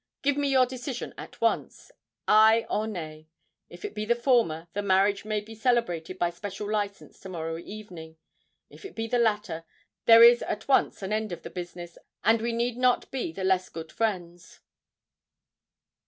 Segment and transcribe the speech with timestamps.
[0.23, 3.27] Give me your decision at once—aye or nay.
[3.69, 7.59] If it be the former, the marriage may be celebrated by special license to morrow
[7.59, 8.17] evening;
[8.67, 9.63] if it be the latter,
[10.05, 13.43] there is at once an end of the business, and we need not be the
[13.43, 14.61] less good friends."